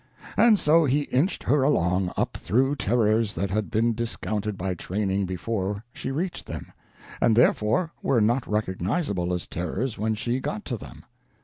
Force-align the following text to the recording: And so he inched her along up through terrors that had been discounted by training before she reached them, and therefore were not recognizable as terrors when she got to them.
And 0.35 0.57
so 0.57 0.85
he 0.85 1.01
inched 1.11 1.43
her 1.43 1.61
along 1.61 2.11
up 2.17 2.35
through 2.35 2.77
terrors 2.77 3.35
that 3.35 3.51
had 3.51 3.69
been 3.69 3.93
discounted 3.93 4.57
by 4.57 4.73
training 4.73 5.27
before 5.27 5.85
she 5.93 6.09
reached 6.09 6.47
them, 6.47 6.73
and 7.21 7.35
therefore 7.35 7.93
were 8.01 8.19
not 8.19 8.47
recognizable 8.47 9.31
as 9.31 9.45
terrors 9.45 9.99
when 9.99 10.15
she 10.15 10.39
got 10.39 10.65
to 10.65 10.75
them. 10.77 11.03